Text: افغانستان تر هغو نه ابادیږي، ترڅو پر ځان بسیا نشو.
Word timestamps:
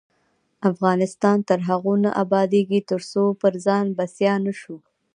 افغانستان 0.71 1.37
تر 1.49 1.59
هغو 1.69 1.93
نه 2.03 2.11
ابادیږي، 2.23 2.79
ترڅو 2.89 3.23
پر 3.41 3.53
ځان 3.65 3.85
بسیا 3.97 4.33
نشو. 4.45 4.77